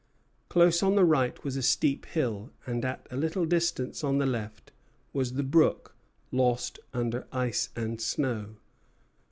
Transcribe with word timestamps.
Close 0.49 0.81
on 0.81 0.95
the 0.95 1.05
right 1.05 1.43
was 1.43 1.55
a 1.55 1.61
steep 1.61 2.07
hill, 2.07 2.49
and 2.65 2.83
at 2.83 3.05
a 3.11 3.15
little 3.15 3.45
distance 3.45 4.03
on 4.03 4.17
the 4.17 4.25
left 4.25 4.71
was 5.13 5.33
the 5.33 5.43
brook, 5.43 5.93
lost 6.31 6.79
under 6.91 7.27
ice 7.31 7.69
and 7.75 8.01
snow. 8.01 8.55